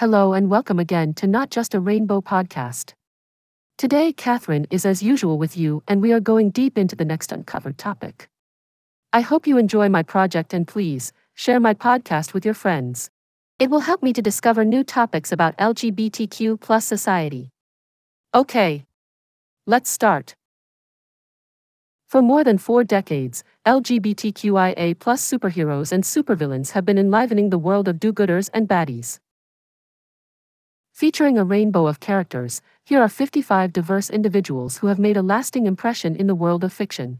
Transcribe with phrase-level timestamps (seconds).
[0.00, 2.94] Hello and welcome again to Not Just a Rainbow podcast.
[3.78, 7.30] Today, Catherine is as usual with you, and we are going deep into the next
[7.30, 8.28] uncovered topic.
[9.12, 13.08] I hope you enjoy my project and please share my podcast with your friends.
[13.60, 17.50] It will help me to discover new topics about LGBTQ plus society.
[18.34, 18.86] Okay,
[19.64, 20.34] let's start.
[22.08, 27.86] For more than four decades, LGBTQIA plus superheroes and supervillains have been enlivening the world
[27.86, 29.20] of do gooders and baddies.
[30.94, 35.66] Featuring a rainbow of characters, here are 55 diverse individuals who have made a lasting
[35.66, 37.18] impression in the world of fiction.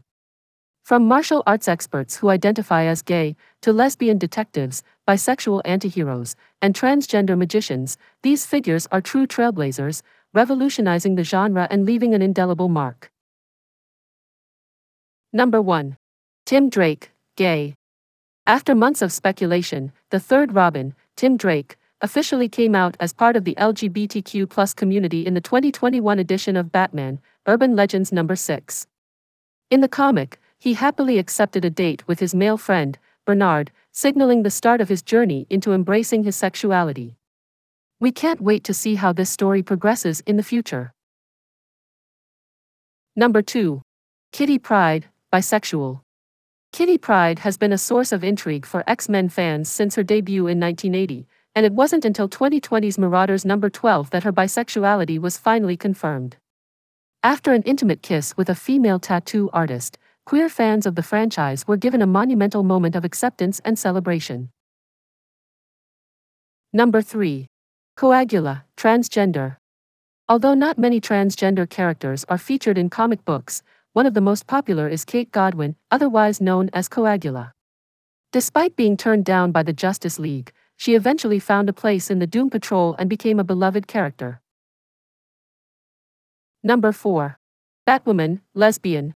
[0.81, 7.37] From martial arts experts who identify as gay, to lesbian detectives, bisexual antiheroes, and transgender
[7.37, 10.01] magicians, these figures are true trailblazers,
[10.33, 13.11] revolutionizing the genre and leaving an indelible mark.
[15.33, 15.97] Number 1.
[16.45, 17.75] Tim Drake, gay.
[18.47, 23.45] After months of speculation, the third Robin, Tim Drake, officially came out as part of
[23.45, 28.85] the LGBTQ community in the 2021 edition of Batman Urban Legends number 6.
[29.71, 34.51] In the comic, he happily accepted a date with his male friend, Bernard, signaling the
[34.51, 37.17] start of his journey into embracing his sexuality.
[37.99, 40.93] We can't wait to see how this story progresses in the future.
[43.15, 43.81] Number 2.
[44.31, 46.01] Kitty Pryde, bisexual.
[46.71, 50.45] Kitty Pryde has been a source of intrigue for X Men fans since her debut
[50.45, 51.25] in 1980,
[51.55, 56.35] and it wasn't until 2020's Marauders number 12 that her bisexuality was finally confirmed.
[57.23, 61.77] After an intimate kiss with a female tattoo artist, queer fans of the franchise were
[61.77, 64.49] given a monumental moment of acceptance and celebration.
[66.73, 67.47] Number 3.
[67.97, 69.55] Coagula, transgender.
[70.27, 74.89] Although not many transgender characters are featured in comic books, one of the most popular
[74.89, 77.51] is Kate Godwin, otherwise known as Coagula.
[78.33, 82.27] Despite being turned down by the Justice League, she eventually found a place in the
[82.27, 84.41] Doom Patrol and became a beloved character.
[86.63, 87.37] Number 4.
[87.87, 89.13] Batwoman, lesbian.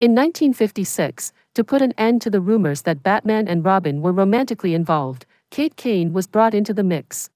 [0.00, 4.74] In 1956, to put an end to the rumors that Batman and Robin were romantically
[4.74, 7.30] involved, Kate Kane was brought into the mix.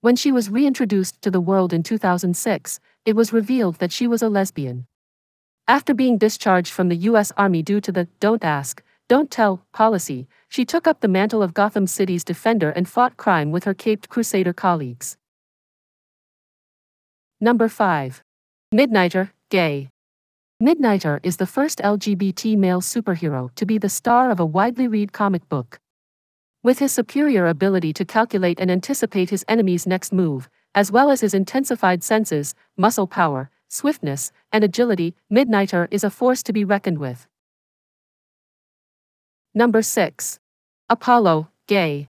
[0.00, 4.22] When she was reintroduced to the world in 2006, it was revealed that she was
[4.22, 4.86] a lesbian.
[5.66, 7.32] After being discharged from the U.S.
[7.36, 11.52] Army due to the Don't Ask, Don't Tell policy, she took up the mantle of
[11.52, 15.16] Gotham City's defender and fought crime with her caped crusader colleagues.
[17.40, 18.22] Number 5.
[18.72, 19.88] Midnighter, gay.
[20.62, 25.12] Midnighter is the first LGBT male superhero to be the star of a widely read
[25.12, 25.80] comic book.
[26.62, 31.20] With his superior ability to calculate and anticipate his enemy's next move, as well as
[31.20, 36.98] his intensified senses, muscle power, swiftness, and agility, Midnighter is a force to be reckoned
[36.98, 37.26] with.
[39.52, 40.38] Number 6.
[40.88, 42.06] Apollo, gay.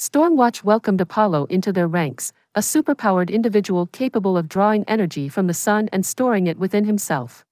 [0.00, 5.54] Stormwatch welcomed Apollo into their ranks, a superpowered individual capable of drawing energy from the
[5.54, 7.44] sun and storing it within himself.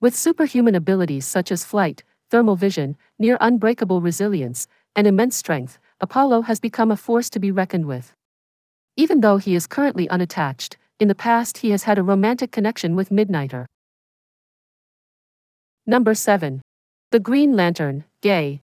[0.00, 6.42] With superhuman abilities such as flight, thermal vision, near unbreakable resilience, and immense strength, Apollo
[6.42, 8.12] has become a force to be reckoned with.
[8.96, 12.94] Even though he is currently unattached, in the past he has had a romantic connection
[12.94, 13.66] with Midnighter.
[15.84, 16.62] Number 7.
[17.10, 18.62] The Green Lantern, gay.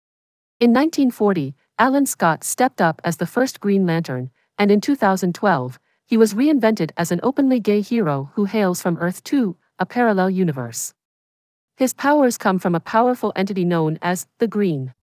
[0.59, 6.17] In 1940, Alan Scott stepped up as the first Green Lantern, and in 2012, he
[6.17, 10.94] was reinvented as an openly gay hero who hails from Earth 2, a parallel universe.
[11.75, 14.94] His powers come from a powerful entity known as the Green.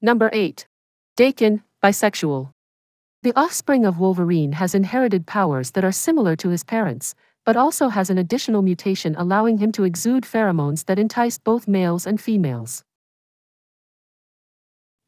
[0.00, 0.66] Number 8.
[1.16, 2.52] Daken, bisexual.
[3.22, 7.14] The offspring of Wolverine has inherited powers that are similar to his parents,
[7.44, 12.06] but also has an additional mutation allowing him to exude pheromones that entice both males
[12.06, 12.84] and females.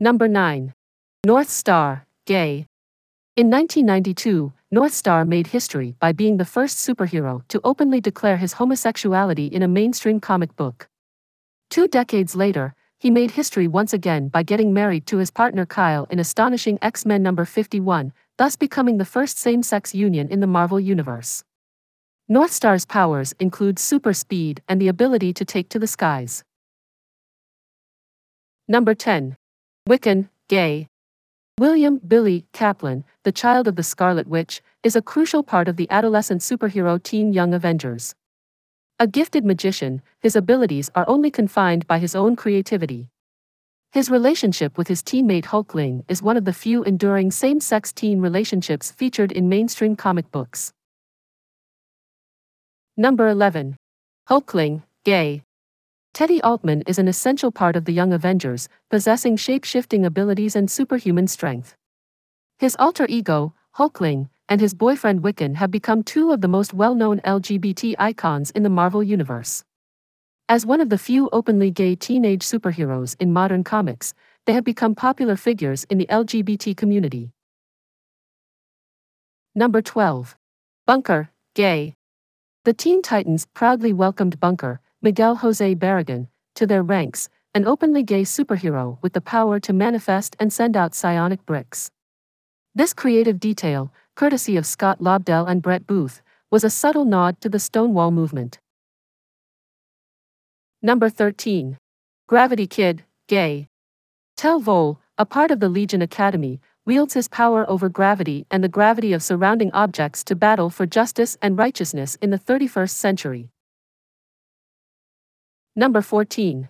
[0.00, 0.75] Number 9.
[1.25, 2.67] North Star, gay.
[3.37, 8.55] In 1992, North Star made history by being the first superhero to openly declare his
[8.55, 10.89] homosexuality in a mainstream comic book.
[11.71, 16.06] Two decades later, he made history once again by getting married to his partner Kyle
[16.11, 20.47] in astonishing X Men number 51, thus becoming the first same sex union in the
[20.47, 21.44] Marvel Universe.
[22.31, 26.43] Northstar's powers include super speed and the ability to take to the skies.
[28.67, 29.37] Number 10.
[29.87, 30.88] Wiccan, gay.
[31.61, 35.87] William Billy Kaplan, the child of the Scarlet Witch, is a crucial part of the
[35.91, 38.15] adolescent superhero Teen Young Avengers.
[38.99, 43.09] A gifted magician, his abilities are only confined by his own creativity.
[43.93, 48.23] His relationship with his teammate Hulkling is one of the few enduring same sex teen
[48.23, 50.73] relationships featured in mainstream comic books.
[52.96, 53.76] Number 11.
[54.29, 55.43] Hulkling, gay.
[56.12, 60.70] Teddy Altman is an essential part of the Young Avengers, possessing shape shifting abilities and
[60.70, 61.75] superhuman strength.
[62.61, 66.94] His alter ego, Hulkling, and his boyfriend Wiccan have become two of the most well
[66.94, 69.64] known LGBT icons in the Marvel Universe.
[70.49, 74.14] As one of the few openly gay teenage superheroes in modern comics,
[74.47, 77.32] they have become popular figures in the LGBT community.
[79.52, 80.37] Number 12.
[80.87, 81.97] Bunker, gay.
[82.64, 88.22] The Teen Titans proudly welcomed Bunker, Miguel Jose Barragan, to their ranks, an openly gay
[88.22, 91.90] superhero with the power to manifest and send out psionic bricks.
[92.75, 97.50] This creative detail, courtesy of Scott Lobdell and Brett Booth, was a subtle nod to
[97.50, 98.58] the Stonewall movement.
[100.81, 101.76] Number 13.
[102.26, 103.69] Gravity Kid, gay.
[104.38, 108.69] Tel Vol, a part of the Legion Academy, wields his power over gravity and the
[108.69, 113.49] gravity of surrounding objects to battle for justice and righteousness in the 31st century.
[115.75, 116.69] Number 14.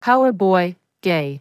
[0.00, 1.40] Power Boy, Gay.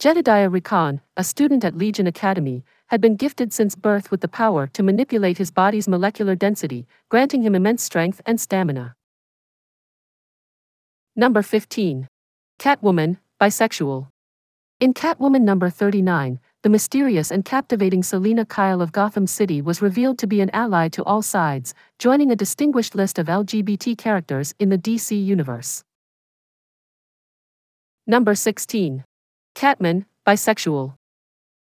[0.00, 4.66] Jedediah Riccon, a student at Legion Academy, had been gifted since birth with the power
[4.66, 8.94] to manipulate his body's molecular density, granting him immense strength and stamina.
[11.16, 12.08] Number 15.
[12.58, 14.08] Catwoman, bisexual.
[14.80, 20.18] In Catwoman number 39, the mysterious and captivating Selina Kyle of Gotham City was revealed
[20.18, 24.70] to be an ally to all sides, joining a distinguished list of LGBT characters in
[24.70, 25.84] the DC universe.
[28.06, 29.04] Number 16.
[29.54, 30.94] Catman, bisexual.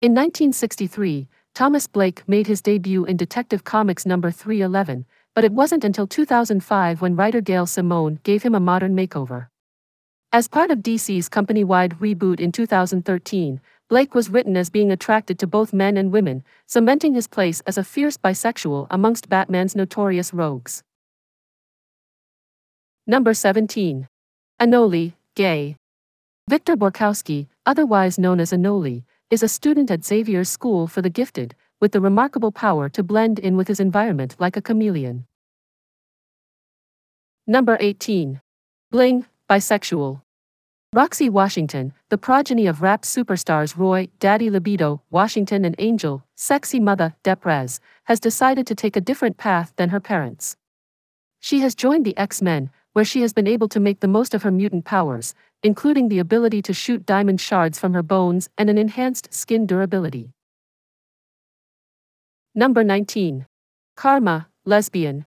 [0.01, 5.86] In 1963, Thomas Blake made his debut in Detective Comics number 311, but it wasn't
[5.86, 9.48] until 2005 when writer Gail Simone gave him a modern makeover.
[10.31, 15.40] As part of DC's company wide reboot in 2013, Blake was written as being attracted
[15.40, 20.32] to both men and women, cementing his place as a fierce bisexual amongst Batman's notorious
[20.32, 20.84] rogues.
[23.08, 24.08] Number 17.
[24.60, 25.76] Anole, gay.
[26.48, 31.56] Victor Borkowski, otherwise known as Anole, is a student at Xavier's School for the Gifted,
[31.80, 35.26] with the remarkable power to blend in with his environment like a chameleon.
[37.48, 38.40] Number 18.
[38.92, 40.22] Bling, bisexual.
[40.92, 47.14] Roxy Washington, the progeny of rap superstars Roy, Daddy Libido, Washington, and Angel, sexy mother,
[47.24, 50.58] Deprez, has decided to take a different path than her parents.
[51.40, 54.34] She has joined the X Men, where she has been able to make the most
[54.34, 58.68] of her mutant powers, including the ability to shoot diamond shards from her bones and
[58.68, 60.32] an enhanced skin durability.
[62.56, 63.46] Number 19.
[63.96, 65.28] Karma, lesbian.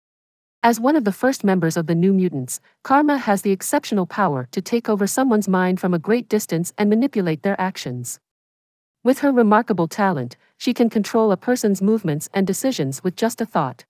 [0.62, 4.48] As one of the first members of the New Mutants, Karma has the exceptional power
[4.50, 8.18] to take over someone's mind from a great distance and manipulate their actions.
[9.04, 13.46] With her remarkable talent, she can control a person's movements and decisions with just a
[13.46, 13.84] thought.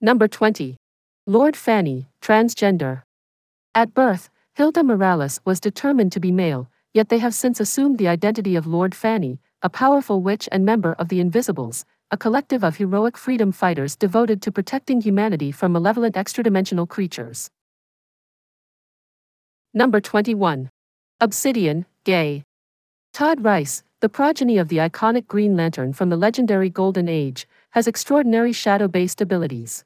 [0.00, 0.76] Number 20.
[1.26, 3.02] Lord Fanny, transgender.
[3.74, 8.08] At birth, Hilda Morales was determined to be male, yet they have since assumed the
[8.08, 12.76] identity of Lord Fanny, a powerful witch and member of the Invisibles, a collective of
[12.76, 17.48] heroic freedom fighters devoted to protecting humanity from malevolent extradimensional creatures.
[19.72, 20.70] Number 21.
[21.20, 22.42] Obsidian, Gay.
[23.12, 27.86] Todd Rice, the progeny of the iconic Green Lantern from the legendary Golden Age, has
[27.86, 29.84] extraordinary shadow based abilities.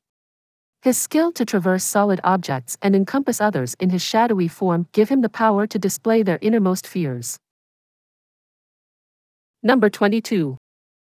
[0.81, 5.21] His skill to traverse solid objects and encompass others in his shadowy form give him
[5.21, 7.39] the power to display their innermost fears.
[9.63, 10.57] Number 22.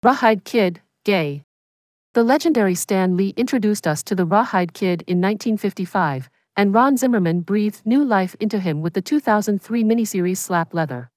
[0.02, 0.80] Rawhide Kid,
[1.10, 1.42] Gay.
[2.14, 7.40] The legendary Stan Lee introduced us to the Rawhide Kid in 1955, and Ron Zimmerman
[7.40, 11.10] breathed new life into him with the 2003 miniseries Slap Leather.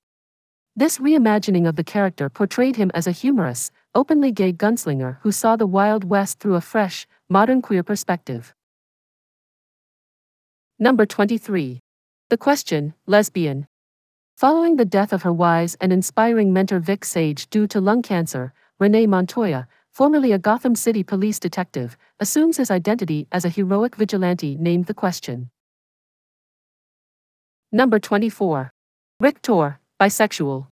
[0.75, 5.55] This reimagining of the character portrayed him as a humorous, openly gay gunslinger who saw
[5.55, 8.55] the Wild West through a fresh, modern queer perspective.
[10.79, 11.79] Number 23.
[12.31, 13.67] The Question, Lesbian.
[14.37, 18.55] Following the death of her wise and inspiring mentor Vic Sage due to lung cancer,
[18.79, 24.57] Renee Montoya, formerly a Gotham City police detective, assumes his identity as a heroic vigilante
[24.59, 25.51] named The Question.
[27.71, 28.71] Number 24.
[29.19, 30.65] Rictor, bisexual.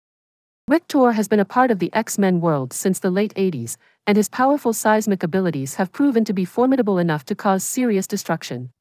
[0.67, 4.17] Rictor has been a part of the X Men world since the late 80s, and
[4.17, 8.71] his powerful seismic abilities have proven to be formidable enough to cause serious destruction.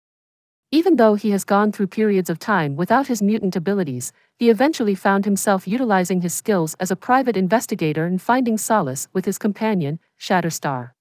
[0.72, 4.94] Even though he has gone through periods of time without his mutant abilities, he eventually
[4.94, 9.98] found himself utilizing his skills as a private investigator and finding solace with his companion,
[10.20, 10.92] Shatterstar.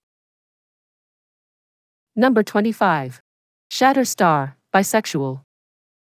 [2.15, 3.21] Number 25.
[3.71, 5.41] Shatterstar, bisexual.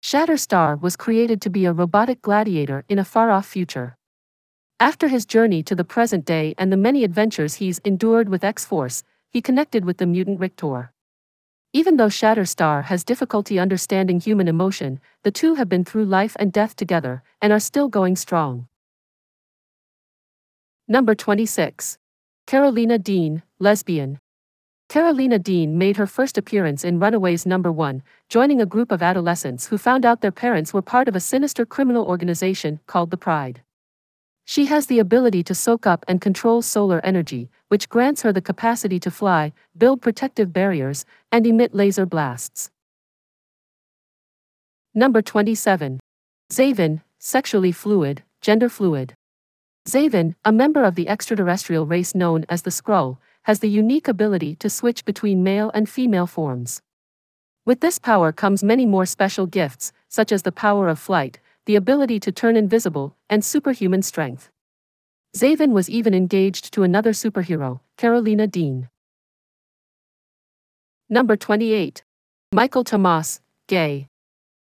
[0.04, 3.96] Shatterstar was created to be a robotic gladiator in a far off future.
[4.78, 8.64] After his journey to the present day and the many adventures he's endured with X
[8.64, 10.92] Force, he connected with the mutant Rictor.
[11.75, 16.50] Even though Shatterstar has difficulty understanding human emotion, the two have been through life and
[16.50, 18.68] death together and are still going strong.
[20.88, 21.98] Number 26.
[22.46, 24.18] Karolina Dean, lesbian.
[24.88, 29.66] Karolina Dean made her first appearance in Runaways Number 1, joining a group of adolescents
[29.66, 33.60] who found out their parents were part of a sinister criminal organization called the Pride.
[34.50, 38.40] She has the ability to soak up and control solar energy, which grants her the
[38.40, 42.70] capacity to fly, build protective barriers, and emit laser blasts.
[44.94, 46.00] Number 27.
[46.50, 49.12] Xavin, sexually fluid, gender fluid.
[49.86, 54.54] Xavin, a member of the extraterrestrial race known as the Skrull, has the unique ability
[54.54, 56.80] to switch between male and female forms.
[57.66, 61.38] With this power comes many more special gifts, such as the power of flight,
[61.68, 64.48] the ability to turn invisible, and superhuman strength.
[65.37, 68.88] Xavin was even engaged to another superhero, Karolina Dean.
[71.10, 72.02] Number 28.
[72.54, 74.08] Mikaal Tomas, gay.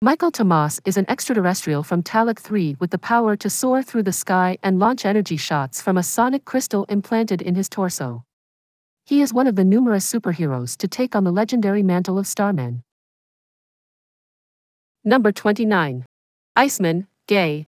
[0.04, 4.12] Mikaal Tomas is an extraterrestrial from Talok 3 with the power to soar through the
[4.12, 8.22] sky and launch energy shots from a sonic crystal implanted in his torso.
[9.06, 12.82] He is one of the numerous superheroes to take on the legendary mantle of Starman.
[15.02, 16.04] Number 29.
[16.54, 17.66] Iceman, gay.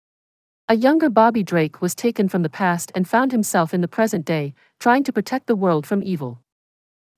[0.69, 4.27] A younger Bobby Drake was taken from the past and found himself in the present
[4.27, 6.43] day, trying to protect the world from evil.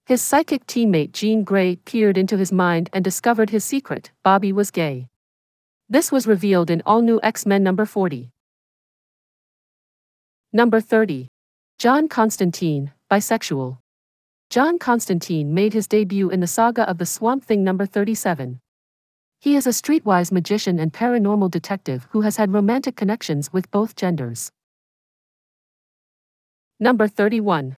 [0.05, 4.71] His psychic teammate Jean Grey peered into his mind and discovered his secret Bobby was
[4.71, 5.09] gay.
[5.89, 8.31] This was revealed in all new X Men number 40.
[10.53, 11.27] Number 30.
[11.81, 13.79] John Constantine, bisexual.
[14.51, 18.61] John Constantine made his debut in the saga of the Swamp Thing number 37.
[19.39, 23.95] He is a streetwise magician and paranormal detective who has had romantic connections with both
[23.95, 24.51] genders.
[26.81, 27.77] Number 31.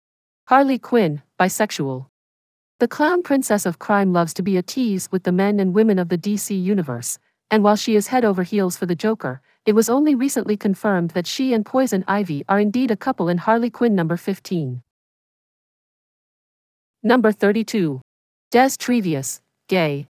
[0.47, 2.07] Harley Quinn, bisexual.
[2.79, 5.99] The clown princess of crime loves to be a tease with the men and women
[5.99, 7.17] of the DC universe,
[7.49, 11.11] and while she is head over heels for the Joker, it was only recently confirmed
[11.11, 14.81] that she and Poison Ivy are indeed a couple in Harley Quinn number 15.
[17.03, 18.01] Number 32.
[18.51, 20.07] Des Trevious, gay.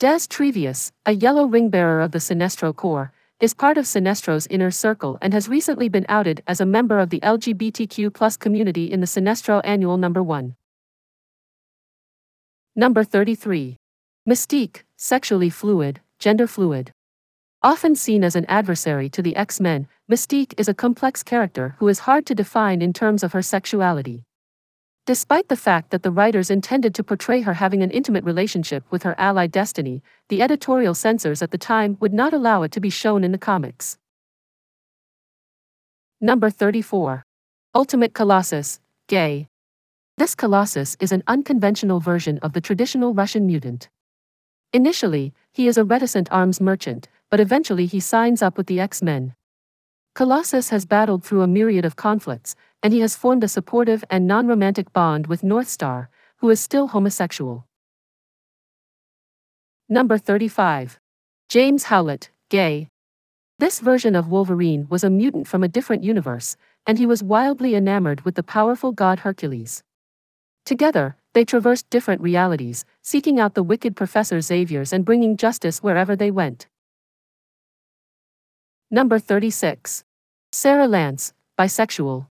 [0.00, 4.70] Des Trevious, a yellow ring bearer of the Sinestro Corps, is part of Sinestro's inner
[4.70, 9.08] circle and has recently been outed as a member of the LGBTQ community in the
[9.08, 10.54] Sinestro Annual Number 1.
[12.76, 13.76] Number 33.
[14.24, 16.92] Mystique, sexually fluid, gender fluid.
[17.64, 21.88] Often seen as an adversary to the X Men, Mystique is a complex character who
[21.88, 24.27] is hard to define in terms of her sexuality.
[25.08, 29.04] Despite the fact that the writers intended to portray her having an intimate relationship with
[29.04, 32.90] her ally Destiny, the editorial censors at the time would not allow it to be
[32.90, 33.96] shown in the comics.
[36.20, 37.24] Number 34.
[37.74, 39.48] Ultimate Colossus, gay.
[40.18, 43.88] This Colossus is an unconventional version of the traditional Russian mutant.
[44.74, 49.00] Initially, he is a reticent arms merchant, but eventually he signs up with the X
[49.00, 49.34] Men.
[50.14, 54.26] Colossus has battled through a myriad of conflicts, and he has formed a supportive and
[54.26, 56.08] non romantic bond with Northstar,
[56.38, 57.66] who is still homosexual.
[59.88, 61.00] Number 35.
[61.48, 62.88] James Howlett, gay.
[63.58, 66.56] This version of Wolverine was a mutant from a different universe,
[66.86, 69.82] and he was wildly enamored with the powerful god Hercules.
[70.64, 76.14] Together, they traversed different realities, seeking out the wicked Professor Xavier's and bringing justice wherever
[76.14, 76.66] they went.
[78.90, 80.04] Number 36.
[80.52, 82.26] Sara Lance, bisexual.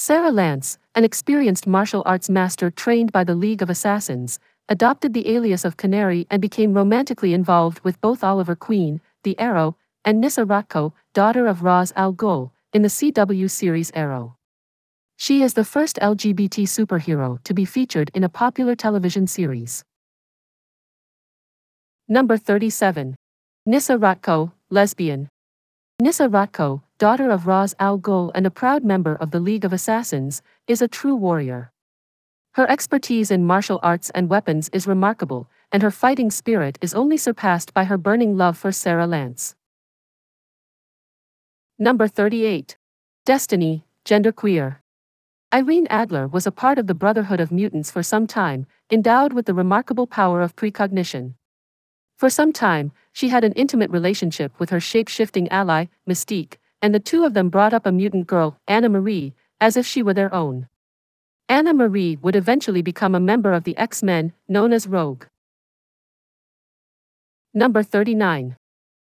[0.00, 4.38] Sara Lance, an experienced martial arts master trained by the League of Assassins,
[4.68, 9.76] adopted the alias of Canary and became romantically involved with both Oliver Queen, the Arrow,
[10.04, 14.36] and Nyssa Raatko, daughter of Ra's al Ghul, in the CW series Arrow.
[15.16, 19.82] She is the first LGBT superhero to be featured in a popular television series.
[22.06, 23.16] Number 37.
[23.66, 25.28] Nyssa Raatko, lesbian.
[26.00, 29.72] Nyssa Raatko, daughter of Ra's al Ghul and a proud member of the League of
[29.72, 31.72] Assassins, is a true warrior.
[32.52, 37.16] Her expertise in martial arts and weapons is remarkable, and her fighting spirit is only
[37.16, 39.54] surpassed by her burning love for Sara Lance.
[41.78, 42.76] Number 38.
[43.24, 44.78] Destiny, Genderqueer.
[45.54, 49.46] Irene Adler was a part of the Brotherhood of Mutants for some time, endowed with
[49.46, 51.36] the remarkable power of precognition.
[52.16, 56.94] For some time, she had an intimate relationship with her shape shifting ally, Mystique, and
[56.94, 60.14] the two of them brought up a mutant girl, Anna Marie, as if she were
[60.14, 60.68] their own.
[61.48, 65.24] Anna Marie would eventually become a member of the X Men, known as Rogue.
[67.54, 68.56] Number 39.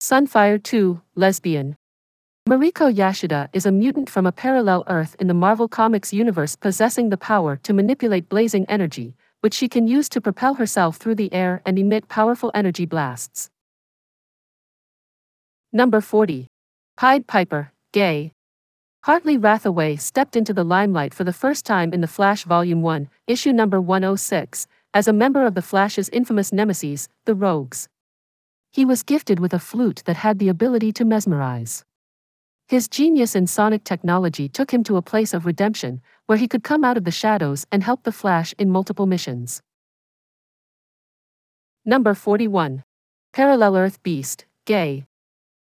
[0.00, 1.76] Sunfire 2, Lesbian.
[2.48, 7.08] Mariko Yashida is a mutant from a parallel Earth in the Marvel Comics universe possessing
[7.08, 11.32] the power to manipulate blazing energy, which she can use to propel herself through the
[11.32, 13.48] air and emit powerful energy blasts.
[15.72, 16.48] Number 40.
[17.02, 18.30] Pied Piper, gay.
[19.02, 23.08] Hartley Rathaway stepped into the limelight for the first time in The Flash Volume 1,
[23.26, 27.88] issue number 106, as a member of The Flash's infamous nemesis, the Rogues.
[28.70, 31.82] He was gifted with a flute that had the ability to mesmerize.
[32.68, 36.62] His genius in sonic technology took him to a place of redemption, where he could
[36.62, 39.60] come out of the shadows and help the Flash in multiple missions.
[41.84, 42.84] Number 41.
[43.32, 45.06] Parallel Earth Beast, Gay.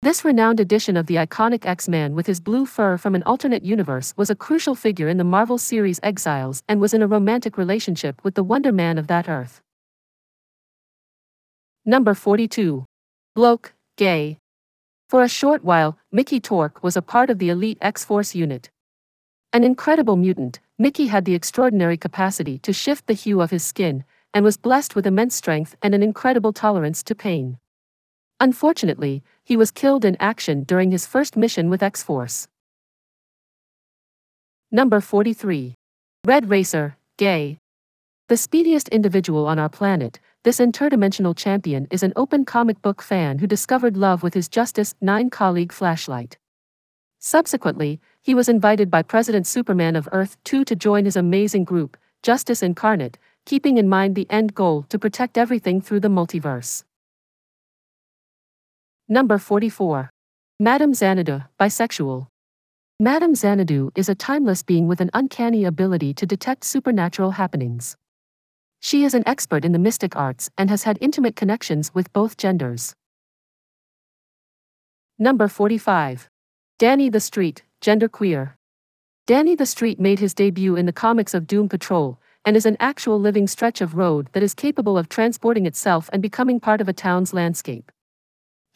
[0.00, 3.64] This renowned edition of the iconic X Man with his blue fur from an alternate
[3.64, 7.58] universe was a crucial figure in the Marvel series Exiles and was in a romantic
[7.58, 9.60] relationship with the Wonder Man of that Earth.
[11.84, 12.84] Number 42.
[13.34, 14.38] Bloke, Gay.
[15.08, 18.70] For a short while, Mickey Torque was a part of the elite X Force unit.
[19.52, 24.04] An incredible mutant, Mickey had the extraordinary capacity to shift the hue of his skin,
[24.32, 27.58] and was blessed with immense strength and an incredible tolerance to pain.
[28.40, 32.48] Unfortunately, he was killed in action during his first mission with X Force.
[34.70, 35.72] Number 43.
[36.26, 37.56] Red Racer, Gay.
[38.28, 43.38] The speediest individual on our planet, this interdimensional champion is an open comic book fan
[43.38, 46.36] who discovered love with his Justice 9 colleague Flashlight.
[47.18, 51.96] Subsequently, he was invited by President Superman of Earth 2 to join his amazing group,
[52.22, 56.84] Justice Incarnate, keeping in mind the end goal to protect everything through the multiverse.
[59.10, 60.10] Number 44.
[60.60, 62.26] Madame Xanadu, bisexual.
[63.00, 67.96] Madame Xanadu is a timeless being with an uncanny ability to detect supernatural happenings.
[68.80, 72.36] She is an expert in the mystic arts and has had intimate connections with both
[72.36, 72.92] genders.
[75.18, 76.28] Number 45.
[76.78, 78.56] Danny the Street, genderqueer.
[79.26, 82.76] Danny the Street made his debut in the comics of Doom Patrol and is an
[82.78, 86.90] actual living stretch of road that is capable of transporting itself and becoming part of
[86.90, 87.90] a town's landscape.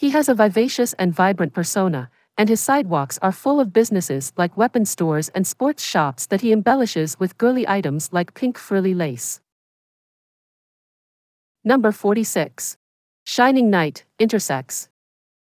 [0.03, 4.57] He has a vivacious and vibrant persona, and his sidewalks are full of businesses like
[4.57, 9.41] weapon stores and sports shops that he embellishes with girly items like pink frilly lace.
[11.63, 12.77] Number 46.
[13.23, 14.89] Shining Knight, Intersex.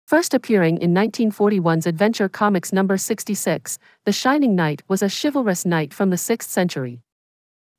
[0.07, 5.93] First appearing in 1941's Adventure Comics number 66, The Shining Knight was a chivalrous knight
[5.93, 7.03] from the 6th century.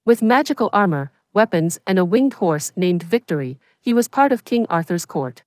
[0.07, 4.67] With magical armor, weapons, and a winged horse named Victory, he was part of King
[4.71, 5.43] Arthur's court.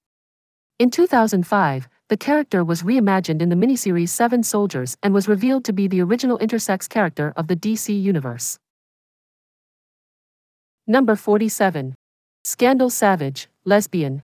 [0.83, 5.71] In 2005, the character was reimagined in the miniseries Seven Soldiers and was revealed to
[5.71, 8.59] be the original intersex character of the DC Universe.
[10.85, 11.95] Number 47.
[12.43, 14.23] Scandal Savage, lesbian,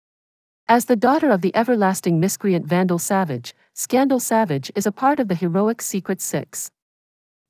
[0.68, 5.28] as the daughter of the everlasting miscreant Vandal Savage, Scandal Savage is a part of
[5.28, 6.72] the heroic Secret Six.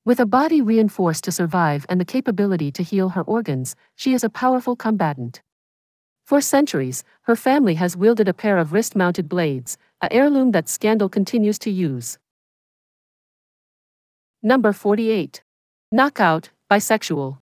[0.04, 4.26] With a body reinforced to survive and the capability to heal her organs, she is
[4.26, 5.42] a powerful combatant.
[6.28, 10.68] For centuries, her family has wielded a pair of wrist mounted blades, a heirloom that
[10.68, 12.18] Scandal continues to use.
[14.44, 15.42] Number 48.
[15.90, 17.38] Knockout, bisexual.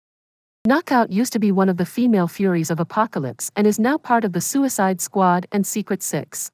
[0.67, 4.25] Knockout used to be one of the female Furies of Apocalypse and is now part
[4.25, 6.51] of the Suicide Squad and Secret Six.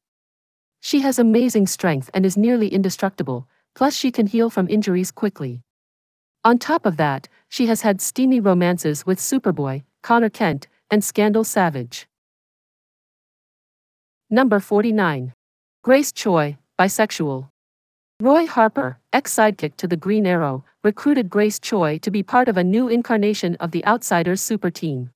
[0.80, 5.62] She has amazing strength and is nearly indestructible, plus, she can heal from injuries quickly.
[6.44, 11.44] On top of that, she has had steamy romances with Superboy, Connor Kent, and Scandal
[11.44, 12.06] Savage.
[14.30, 15.32] Number 49.
[15.82, 17.48] Grace Choi, bisexual.
[18.20, 22.58] Roy Harper, ex sidekick to the Green Arrow, recruited Grace Choi to be part of
[22.58, 25.12] a new incarnation of the Outsiders super team.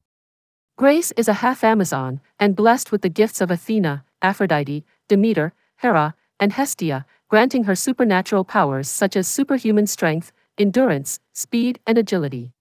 [0.79, 6.14] Grace is a half Amazon and blessed with the gifts of Athena, Aphrodite, Demeter, Hera,
[6.40, 12.53] and Hestia, granting her supernatural powers such as superhuman strength, endurance, speed, and agility.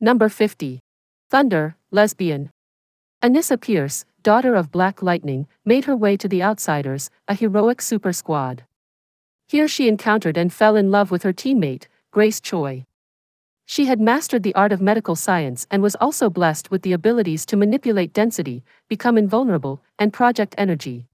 [0.00, 0.78] Number 50.
[1.28, 2.50] Thunder, lesbian.
[3.20, 8.12] Anissa Pierce, daughter of Black Lightning, made her way to the Outsiders, a heroic super
[8.12, 8.64] squad.
[9.46, 12.84] Here she encountered and fell in love with her teammate, Grace Choi.
[13.64, 17.44] She had mastered the art of medical science and was also blessed with the abilities
[17.46, 21.06] to manipulate density, become invulnerable, and project energy.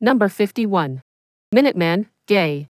[0.00, 1.02] Number 51.
[1.54, 2.68] Minuteman, Gay.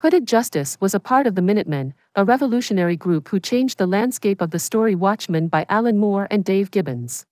[0.00, 4.40] Hooded Justice was a part of the Minutemen, a revolutionary group who changed the landscape
[4.40, 7.26] of the story Watchmen by Alan Moore and Dave Gibbons.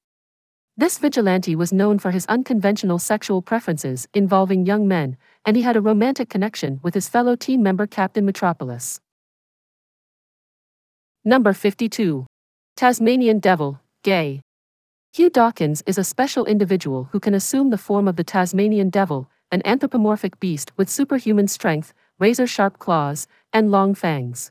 [0.81, 5.77] This vigilante was known for his unconventional sexual preferences involving young men, and he had
[5.77, 8.99] a romantic connection with his fellow team member Captain Metropolis.
[11.23, 12.25] Number 52.
[12.79, 14.41] Tasmanian Devil, Gay.
[15.13, 19.29] Hugh Dawkins is a special individual who can assume the form of the Tasmanian Devil,
[19.53, 24.51] an anthropomorphic beast with superhuman strength, razor sharp claws, and long fangs.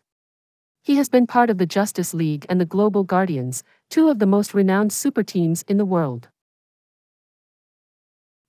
[0.82, 4.26] He has been part of the Justice League and the Global Guardians, two of the
[4.26, 6.30] most renowned super teams in the world.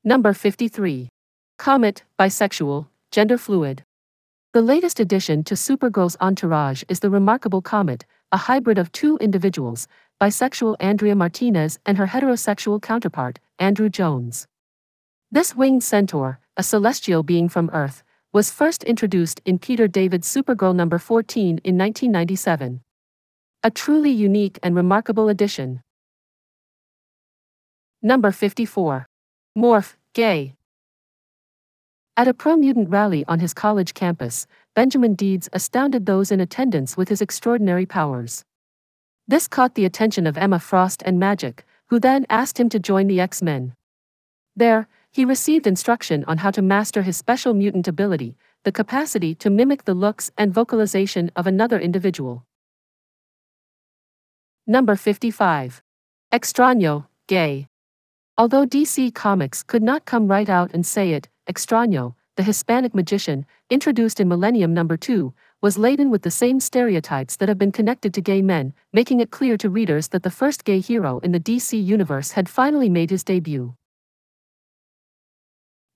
[0.04, 1.08] Number 53.
[1.58, 3.84] Comet, bisexual, gender fluid.
[4.52, 9.88] The latest addition to Supergirl's entourage is the remarkable Comet, a hybrid of two individuals,
[10.20, 14.46] bisexual Andrea Martinez and her heterosexual counterpart, Andrew Jones.
[15.30, 20.74] This winged centaur, a celestial being from Earth, was first introduced in Peter David's Supergirl
[20.74, 22.80] number 14 in 1997.
[23.64, 25.82] A truly unique and remarkable addition.
[28.00, 29.08] Number 54.
[29.58, 30.54] Morph, gay.
[32.16, 36.96] At a pro mutant rally on his college campus, Benjamin Deeds astounded those in attendance
[36.96, 38.44] with his extraordinary powers.
[39.26, 43.08] This caught the attention of Emma Frost and Magik, who then asked him to join
[43.08, 43.74] the X Men.
[44.54, 49.50] There, he received instruction on how to master his special mutant ability, the capacity to
[49.50, 52.44] mimic the looks and vocalization of another individual.
[54.66, 55.82] Number 55.
[56.32, 57.66] Extraño, Gay.
[58.38, 63.44] Although DC Comics could not come right out and say it, Extraño, the Hispanic magician,
[63.68, 68.14] introduced in Millennium Number 2, was laden with the same stereotypes that have been connected
[68.14, 71.40] to gay men, making it clear to readers that the first gay hero in the
[71.40, 73.74] DC universe had finally made his debut.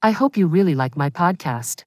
[0.04, 1.84] I hope you really like my podcast.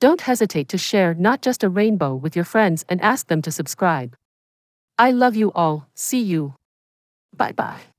[0.00, 3.50] Don't hesitate to share not just a rainbow with your friends and ask them to
[3.50, 4.14] subscribe.
[4.98, 5.88] I love you all.
[5.94, 6.56] See you.
[7.34, 7.93] Bye bye.